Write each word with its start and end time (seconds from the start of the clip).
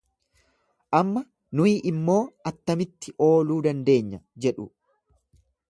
Amma 0.99 1.21
nuyi 1.59 1.75
immoo 1.91 2.23
attamitti 2.53 3.15
ooluu 3.29 3.61
dandeenya? 3.69 4.23
jedhu. 4.47 4.71